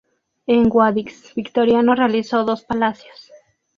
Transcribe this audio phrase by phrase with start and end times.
[0.47, 3.31] En Guadix, Victoriano realizó dos palacios.